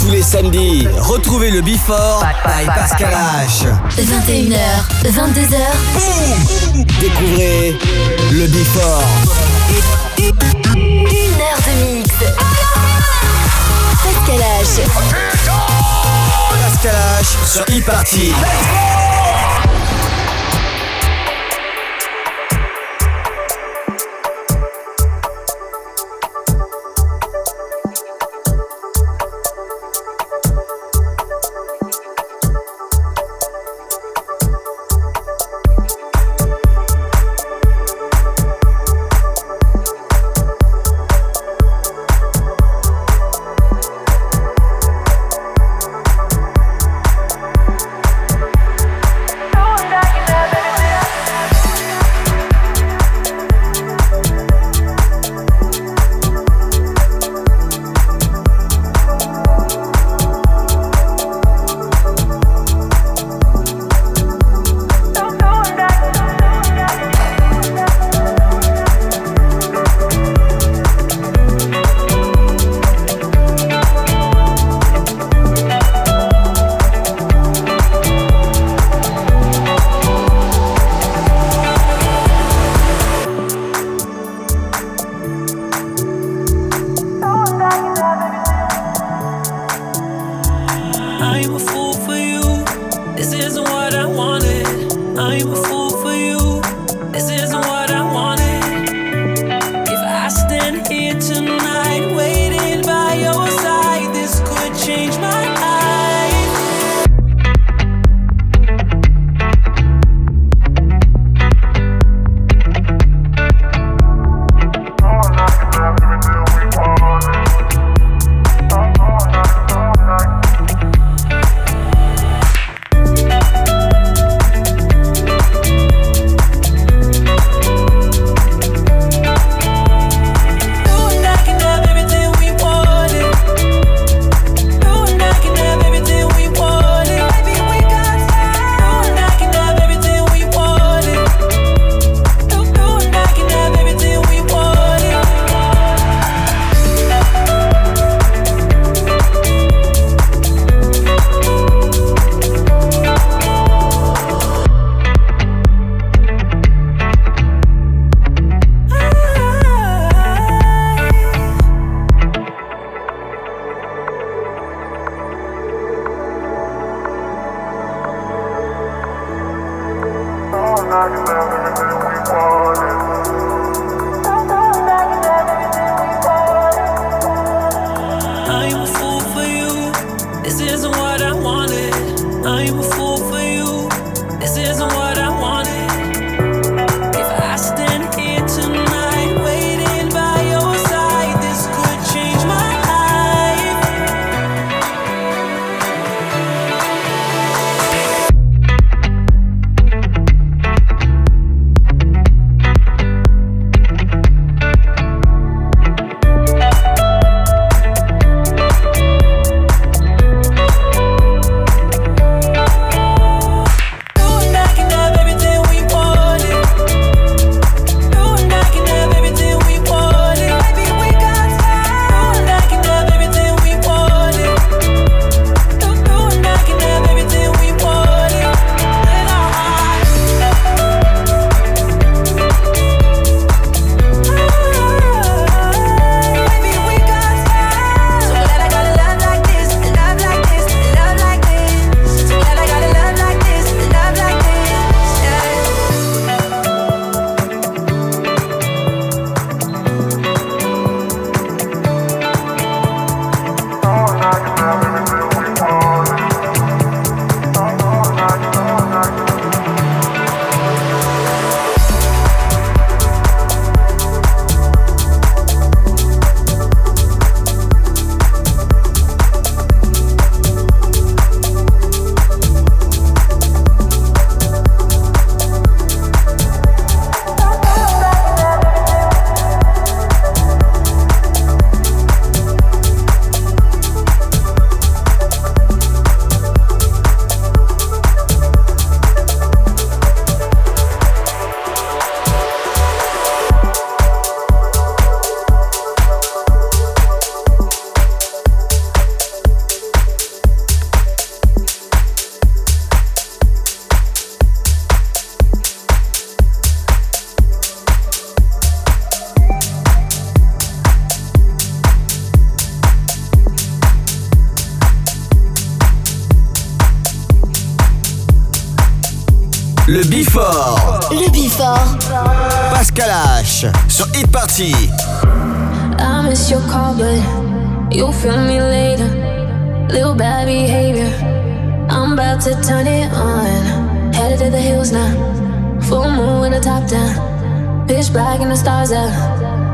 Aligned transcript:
Tous 0.00 0.10
les 0.10 0.22
samedis, 0.22 0.86
retrouvez 1.00 1.50
le 1.50 1.62
Before 1.62 2.24
by 2.44 2.64
Pascal 2.66 3.12
H. 3.12 3.66
21h, 3.98 4.54
22h. 5.04 5.56
Boum 5.94 6.84
Découvrez 7.00 7.76
le 8.30 8.46
Before. 8.46 9.02
Une 10.16 11.40
heure 11.40 11.58
de 11.66 11.96
mix. 11.96 12.10
Pascal 14.04 14.40
H. 14.62 14.72
Pascal 16.62 16.94
H 17.20 17.26
sur 17.44 17.62
e-party. 17.62 18.32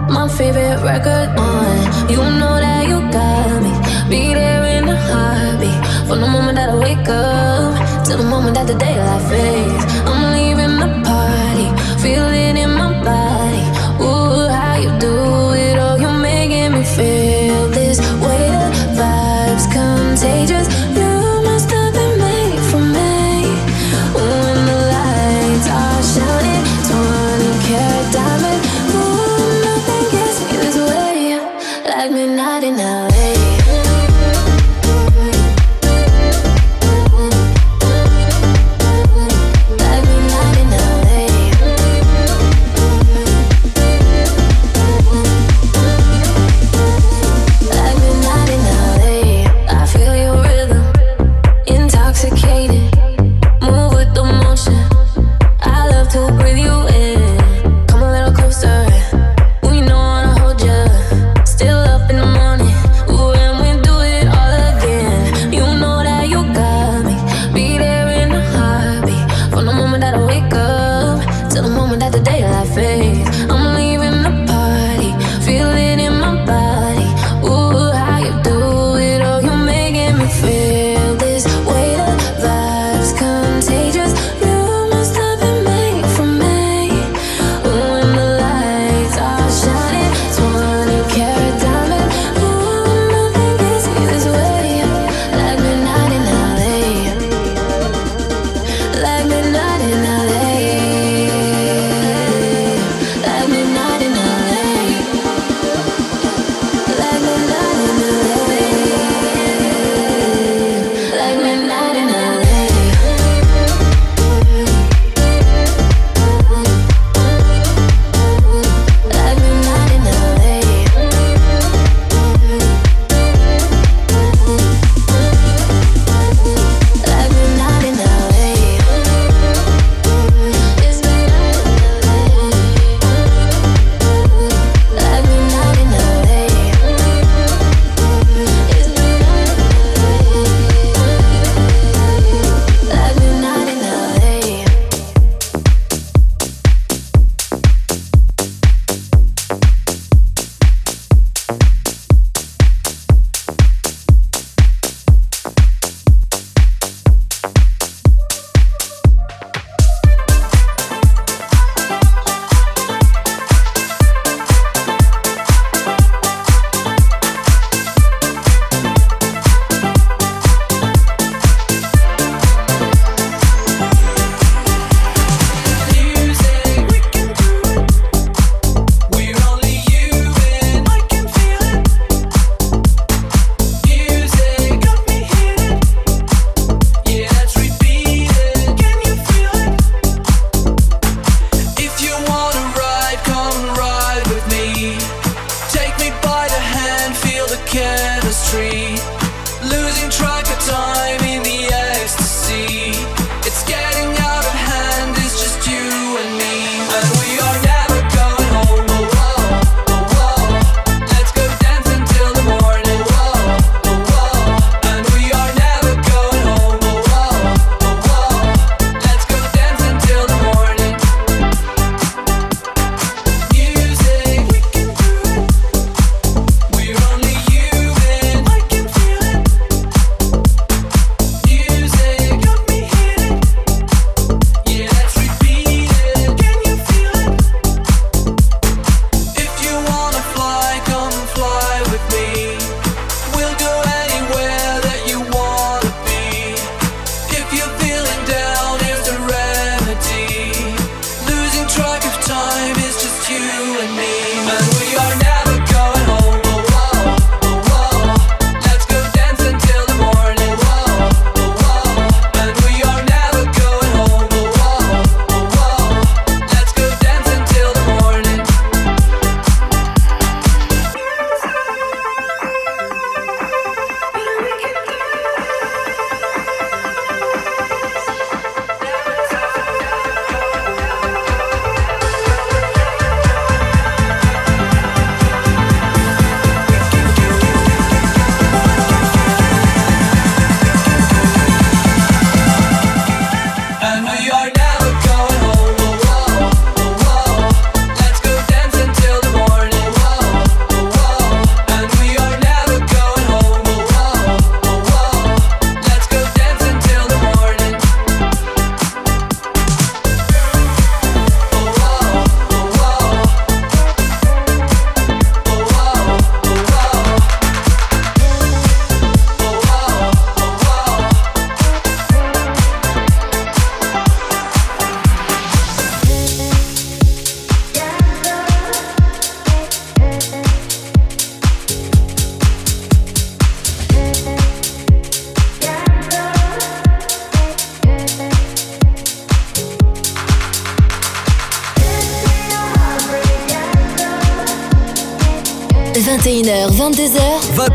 my 0.09 0.29
favorite 0.29 0.81
record 0.83 1.29
on. 1.39 2.11
You 2.11 2.23
know 2.41 2.57
that 2.65 2.89
you 2.89 2.99
got 3.11 3.63
me. 3.63 3.73
Be 4.11 4.35
there 4.35 4.65
in 4.77 4.89
a 4.89 4.97
heartbeat. 5.09 5.79
From 6.09 6.21
the 6.21 6.29
moment 6.29 6.57
that 6.57 6.71
I 6.71 6.77
wake 6.77 7.09
up 7.09 8.05
to 8.07 8.17
the 8.17 8.25
moment 8.25 8.55
that 8.57 8.67
the 8.67 8.75
daylight 8.75 9.23
fades, 9.31 9.85
I'm 10.09 10.33
leaving 10.37 10.75
the 10.83 11.08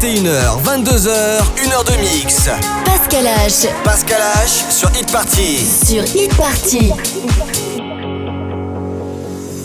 21h, 0.03 0.61
22h, 0.65 1.39
1h 1.55 1.85
de 1.85 1.97
mix. 2.01 2.49
Pascal 2.83 3.25
H. 3.25 3.69
Pascal 3.85 4.19
H 4.19 4.69
sur 4.69 4.89
Hit 4.89 5.09
Party. 5.09 5.65
Sur 5.65 6.03
Hit 6.03 6.35
Party. 6.35 6.91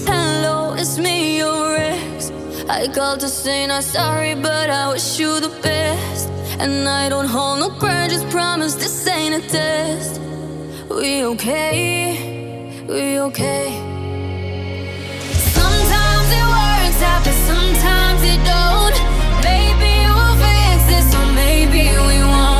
Hello, 0.06 0.74
it's 0.78 0.96
me, 0.96 1.38
your 1.38 1.76
ex. 1.76 2.30
I 2.68 2.86
called 2.86 3.18
to 3.18 3.28
say 3.28 3.66
not 3.66 3.82
sorry, 3.82 4.36
but 4.36 4.70
I 4.70 4.92
wish 4.92 5.18
you 5.18 5.40
the 5.40 5.50
best. 5.60 6.28
And 6.60 6.88
I 6.88 7.08
don't 7.08 7.26
hold 7.26 7.58
no 7.58 7.70
grudges, 7.70 8.22
promise 8.30 8.76
this 8.76 9.08
ain't 9.08 9.34
a 9.34 9.40
test. 9.48 10.20
We 10.88 11.24
okay? 11.24 12.84
We 12.88 13.18
okay? 13.22 13.72
Sometimes 15.52 16.30
it 16.30 16.46
works 16.46 17.02
out, 17.02 17.24
but 17.24 17.34
sometimes 17.48 18.22
it 18.22 18.38
don't. 18.44 19.17
baby, 21.70 21.88
we 22.06 22.22
want. 22.24 22.57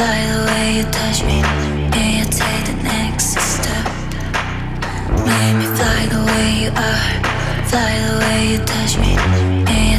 by 0.00 0.18
the 0.32 0.40
way 0.48 0.66
you 0.78 0.84
touch 0.98 1.20
me. 1.28 1.38
Yeah, 1.94 2.10
you 2.18 2.26
take 2.42 2.64
the 2.70 2.76
next 2.82 3.36
step. 3.52 3.84
Make 5.28 5.54
me 5.60 5.66
fly 5.76 6.00
the 6.14 6.22
way 6.28 6.46
you 6.62 6.70
are. 6.88 7.12
Fly 7.68 7.92
the 8.06 8.14
way 8.22 8.38
you 8.52 8.58
touch 8.72 8.92
me. 9.02 9.12
Yeah, 9.68 9.98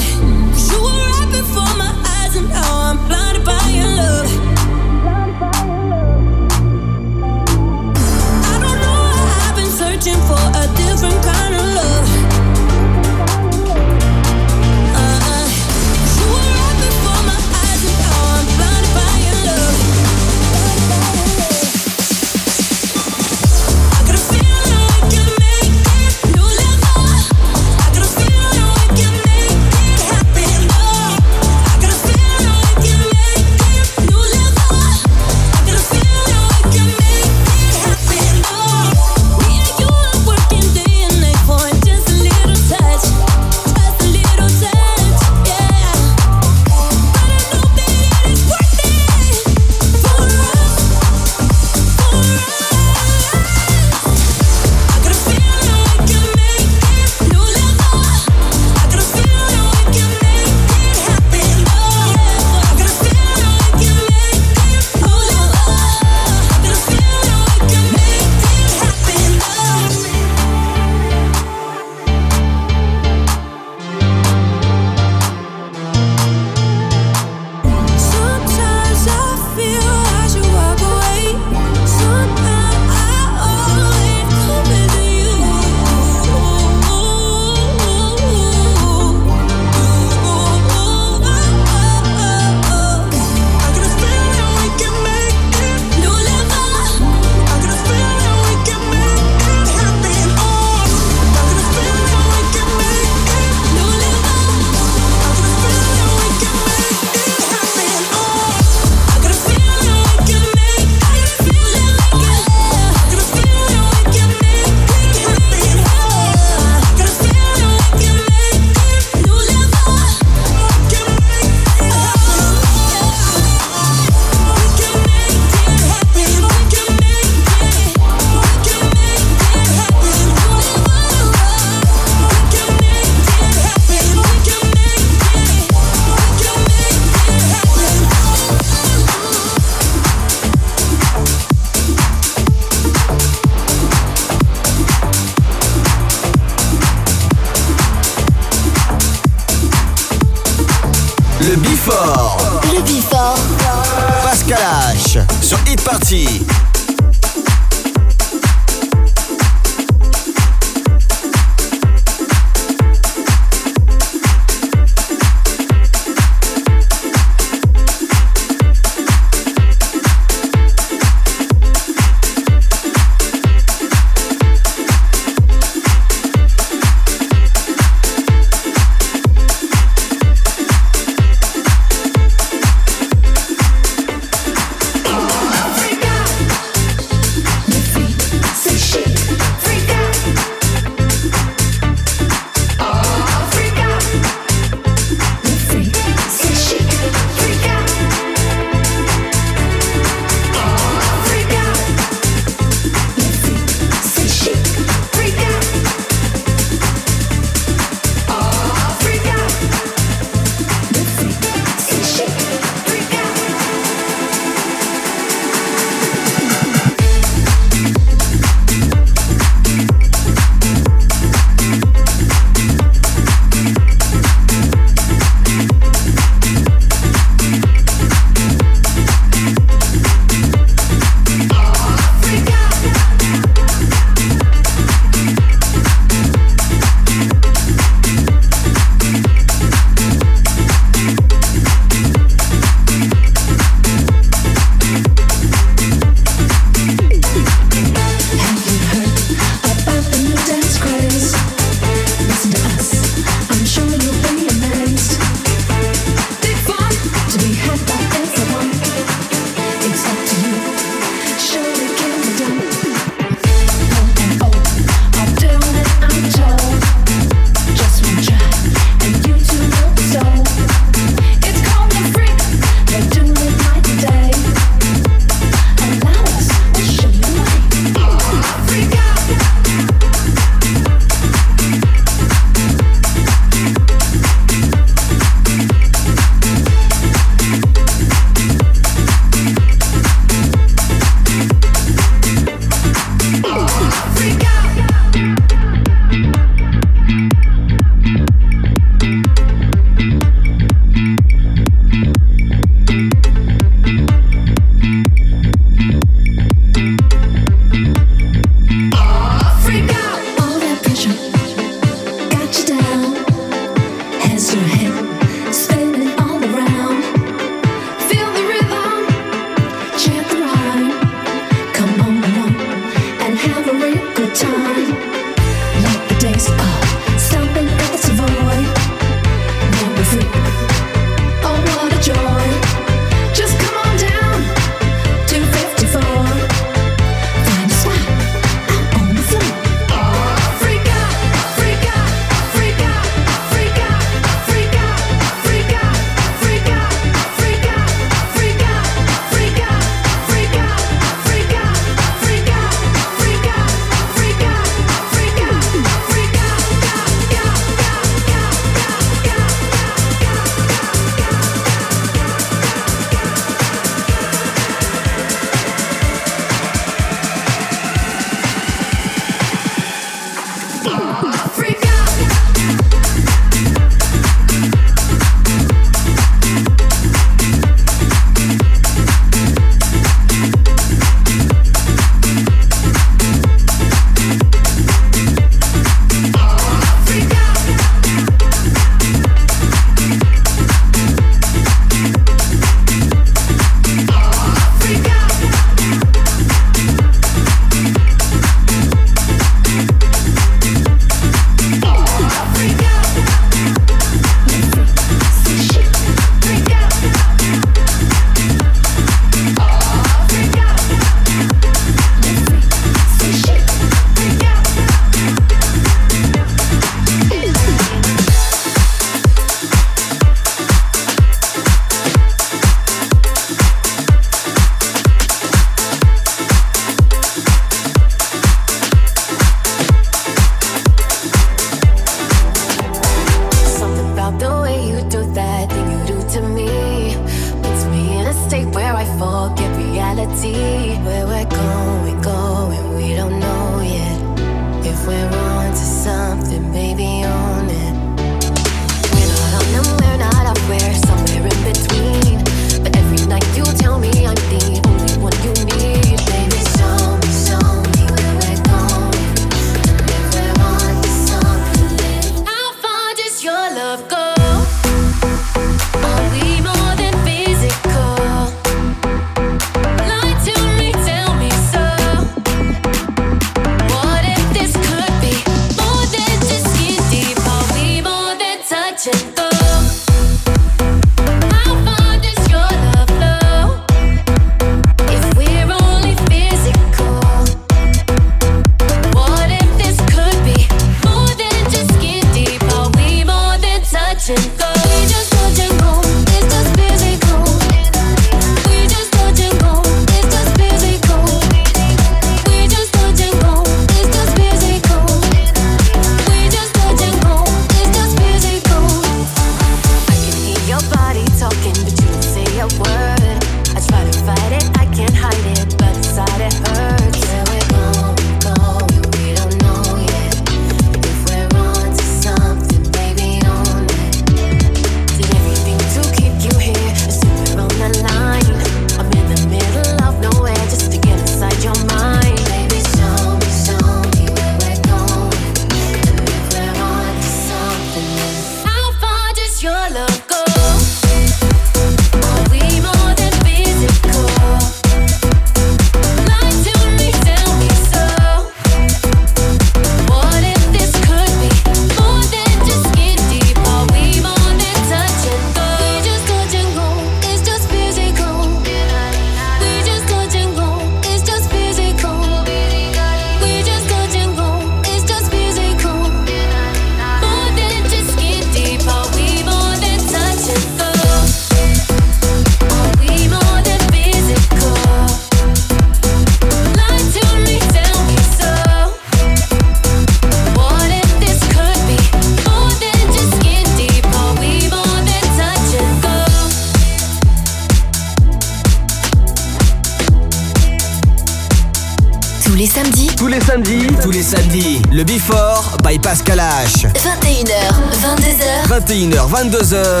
22h. 599.31 600.00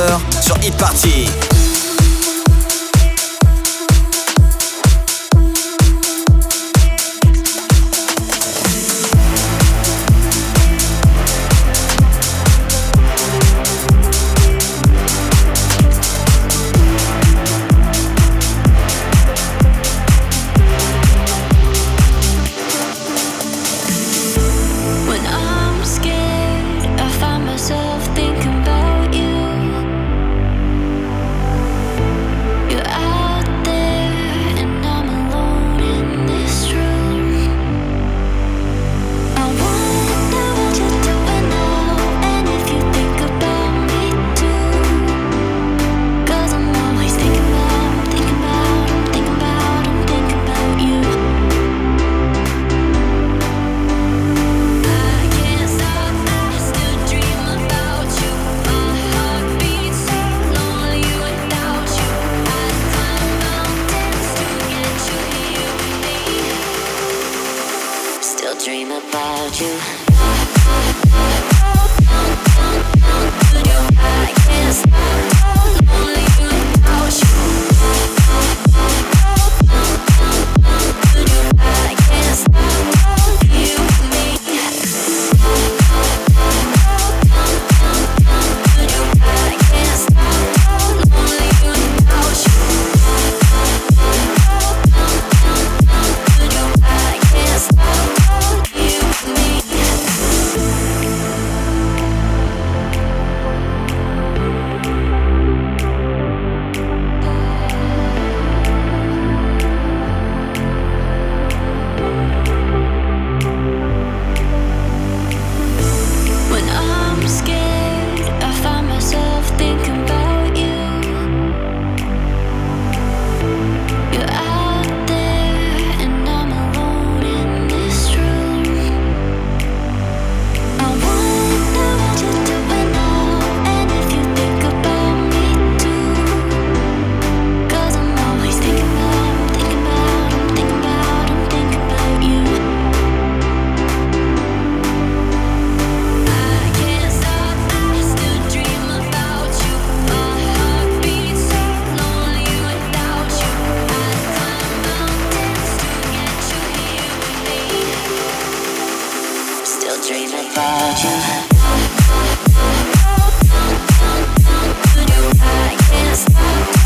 Stop. 166.13 166.80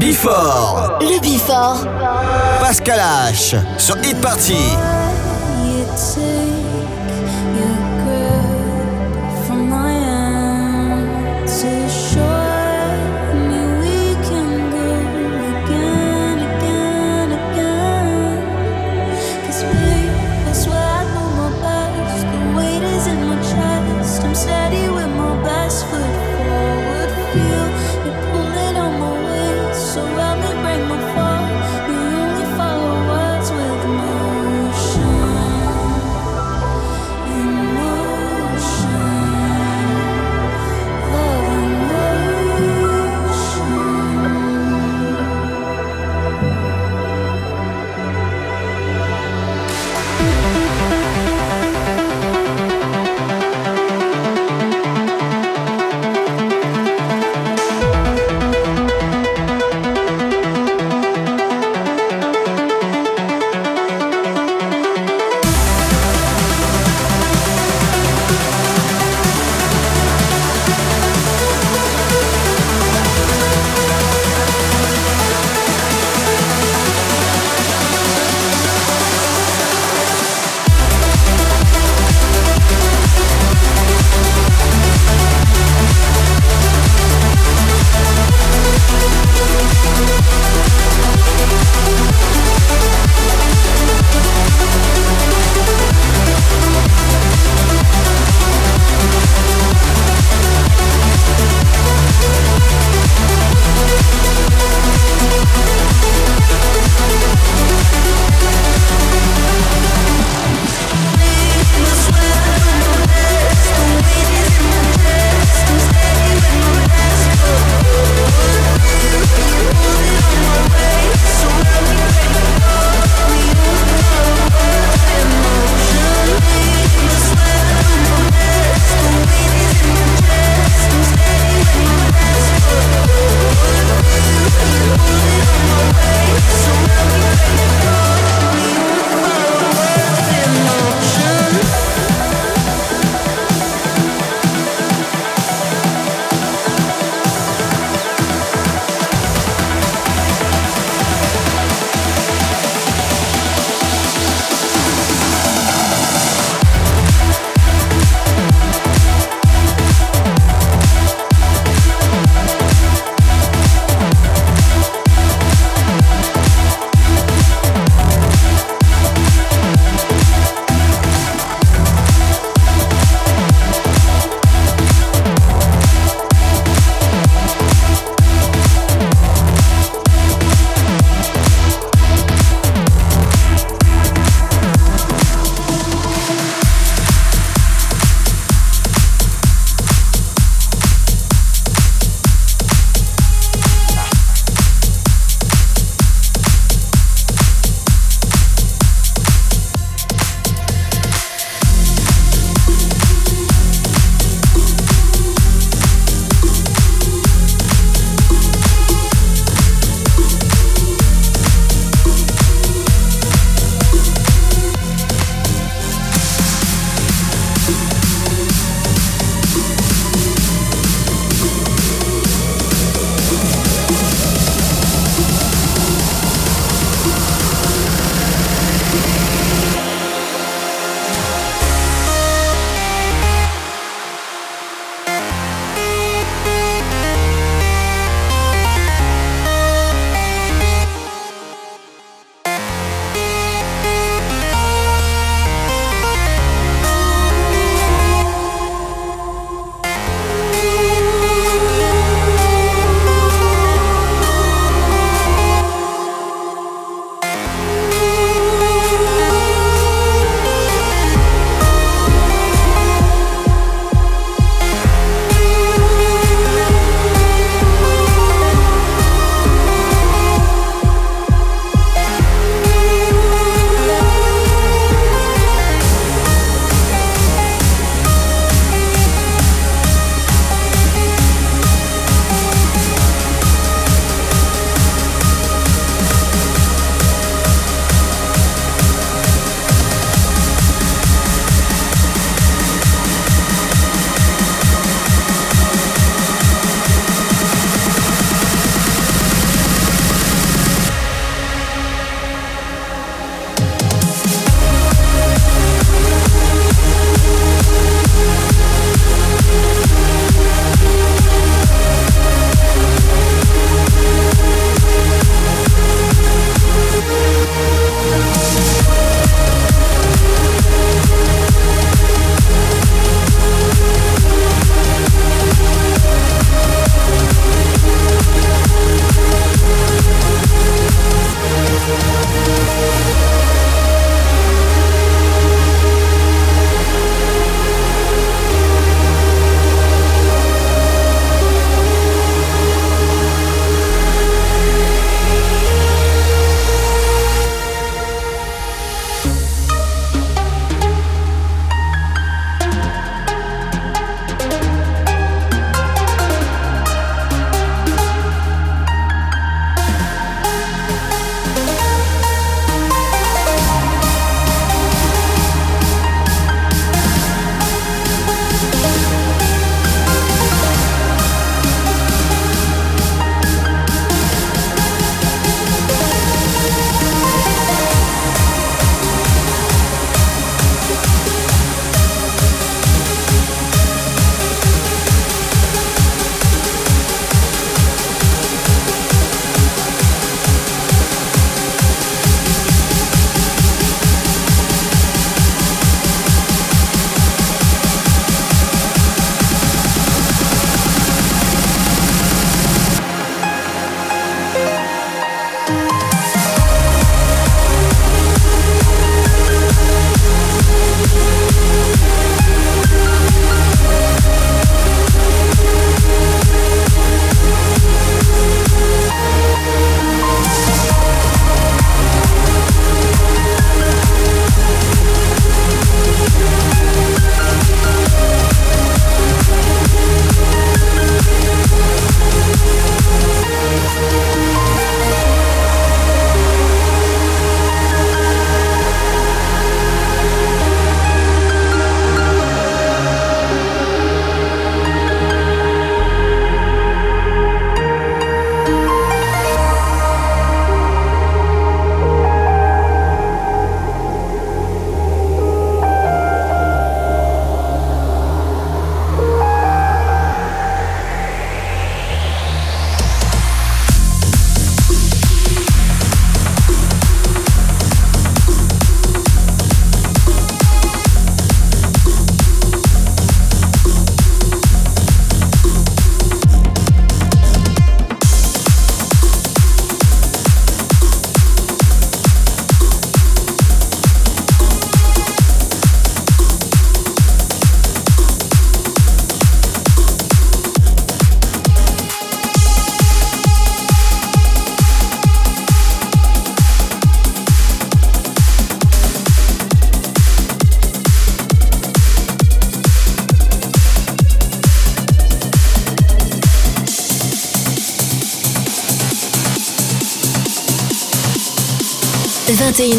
Le 0.00 0.06
Bifort. 0.06 0.98
Le 1.02 1.20
Bifort. 1.20 1.86
Pascal 2.58 2.98
H. 3.30 3.56
Sur 3.76 3.98
Hit 3.98 4.18
Party. 4.22 4.56